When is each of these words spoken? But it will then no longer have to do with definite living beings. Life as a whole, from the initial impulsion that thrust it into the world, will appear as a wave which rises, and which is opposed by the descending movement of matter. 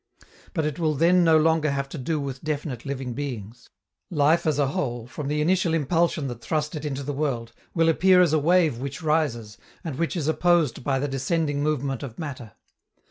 But 0.55 0.65
it 0.65 0.79
will 0.79 0.95
then 0.95 1.23
no 1.23 1.37
longer 1.37 1.69
have 1.69 1.87
to 1.89 1.99
do 1.99 2.19
with 2.19 2.43
definite 2.43 2.87
living 2.87 3.13
beings. 3.13 3.69
Life 4.09 4.47
as 4.47 4.57
a 4.57 4.69
whole, 4.69 5.05
from 5.05 5.27
the 5.27 5.41
initial 5.41 5.75
impulsion 5.75 6.25
that 6.25 6.41
thrust 6.41 6.73
it 6.75 6.83
into 6.85 7.03
the 7.03 7.13
world, 7.13 7.53
will 7.75 7.87
appear 7.87 8.19
as 8.19 8.33
a 8.33 8.39
wave 8.39 8.79
which 8.79 9.03
rises, 9.03 9.59
and 9.83 9.99
which 9.99 10.15
is 10.15 10.27
opposed 10.27 10.83
by 10.83 10.97
the 10.97 11.07
descending 11.07 11.61
movement 11.61 12.01
of 12.01 12.17
matter. 12.17 12.53